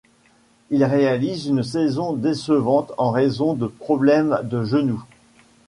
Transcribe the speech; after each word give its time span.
Il 0.71 0.83
réalise 0.83 1.45
une 1.45 1.61
saison 1.61 2.13
décevant 2.13 2.87
en 2.97 3.11
raison 3.11 3.53
de 3.53 3.67
problèmes 3.67 4.39
de 4.45 4.63
genou. 4.63 5.03